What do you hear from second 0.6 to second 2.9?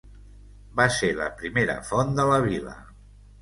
Va ser la primera font de la vila.